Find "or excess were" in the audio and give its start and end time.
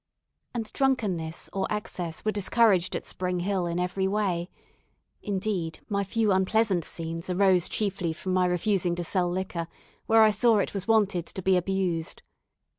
1.53-2.31